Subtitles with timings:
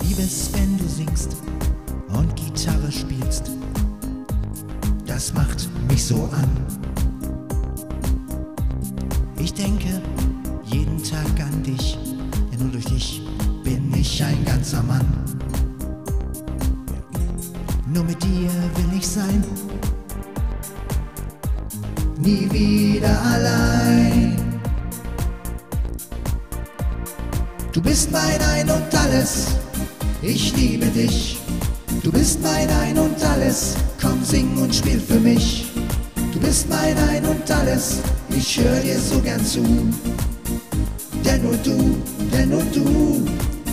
[0.00, 1.36] wenn du singst
[2.08, 3.50] und Gitarre spielst.
[5.06, 6.48] Das macht mich so an.
[9.38, 10.00] Ich denke
[10.64, 11.98] jeden Tag an dich,
[12.52, 13.22] denn nur durch dich
[13.64, 15.06] bin ich ein ganzer Mann.
[17.92, 19.44] Nur mit dir will ich sein,
[22.18, 24.36] nie wieder allein.
[27.72, 29.48] Du bist mein Ein und Alles,
[30.22, 31.38] ich liebe dich.
[32.02, 35.66] Du bist mein Ein und Alles, komm sing und spiel für mich.
[36.32, 37.98] Du bist mein Ein und Alles,
[38.30, 39.62] ich höre dir so gern zu.
[41.24, 41.96] Denn nur du,
[42.32, 43.24] denn nur du,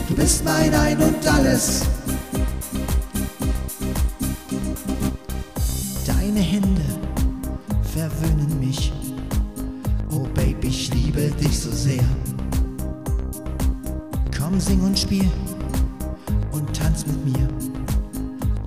[0.07, 1.81] du bist mein Ein und Alles.
[6.05, 6.85] Deine Hände
[7.93, 8.91] verwöhnen mich.
[10.11, 12.03] Oh Baby, ich liebe dich so sehr.
[14.37, 15.29] Komm, sing und spiel
[16.99, 17.47] tanz mit mir.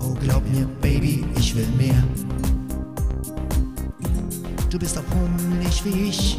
[0.01, 2.03] Oh, glaub mir, Baby, ich will mehr.
[4.69, 6.37] Du bist auch hungrig wie ich.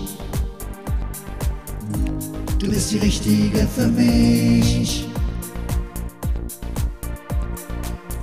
[2.58, 5.08] Du bist die Richtige für mich.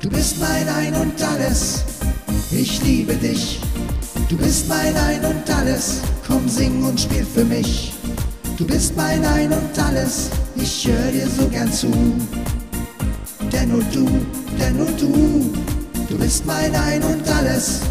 [0.02, 1.83] Du bist mein Ein und Alles.
[2.52, 3.61] Ich liebe dich.
[4.28, 6.02] Du bist mein Ein und Alles.
[6.28, 7.94] Komm, sing und spiel für mich.
[8.58, 10.30] Du bist mein Ein und Alles.
[10.56, 11.91] Ich höre dir so gern zu.
[13.52, 14.07] Denn nur du,
[14.59, 15.52] denn nur du,
[16.09, 17.81] du bist mein Ein und Alles.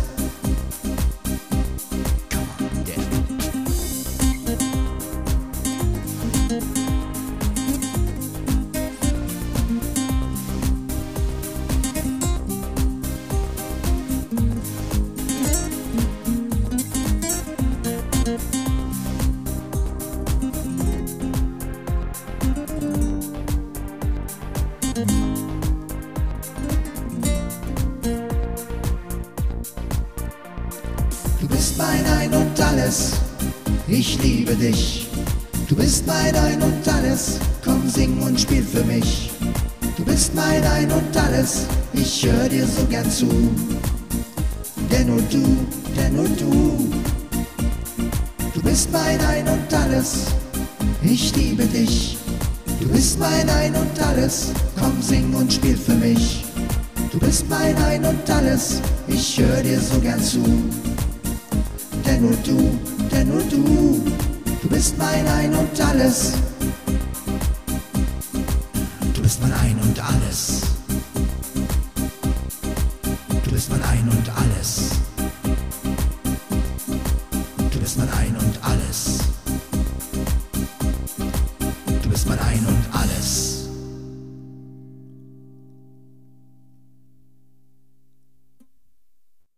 [22.80, 23.09] Come
[31.50, 33.12] bist mein Ein und Alles,
[33.88, 35.08] ich liebe dich.
[35.68, 39.30] Du bist mein Ein und Alles, komm sing und spiel für mich.
[39.96, 43.28] Du bist mein Ein und Alles, ich höre dir so gern zu.
[44.90, 45.42] Denn nur du,
[45.96, 46.90] denn nur du,
[48.54, 50.26] du bist mein Ein und Alles,
[51.02, 52.16] ich liebe dich.
[52.80, 56.44] Du bist mein Ein und Alles, komm sing und spiel für mich.
[57.12, 60.42] Du bist mein Ein und Alles, ich höre dir so gern zu.
[62.10, 62.76] Denn nur du,
[63.12, 64.04] denn nur du,
[64.62, 66.32] du bist mein Ein und Alles.
[69.14, 70.62] Du bist mein Ein und Alles.
[73.44, 74.90] Du bist mein Ein und Alles.
[77.70, 79.18] Du bist mein Ein und Alles.
[82.02, 83.59] Du bist mein Ein und Alles.